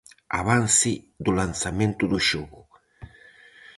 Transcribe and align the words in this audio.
Avance 0.39 0.91
do 1.23 1.31
lanzamento 1.39 2.03
do 2.11 2.19
xogo. 2.29 2.61